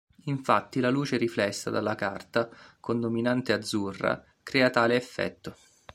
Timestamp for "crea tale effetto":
4.41-5.55